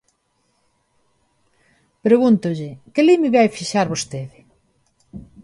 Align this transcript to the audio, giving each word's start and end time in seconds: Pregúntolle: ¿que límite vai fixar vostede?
Pregúntolle: 2.05 2.69
¿que 2.93 3.07
límite 3.09 3.39
vai 3.41 3.49
fixar 3.57 3.85
vostede? 3.93 4.37